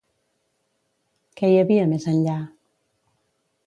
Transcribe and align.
Què 1.41 1.51
hi 1.53 1.61
havia 1.65 1.87
més 1.95 2.11
enllà? 2.17 2.39